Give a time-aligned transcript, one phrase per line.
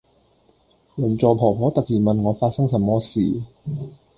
[0.97, 3.39] 鄰座婆婆突然問我發生什麼事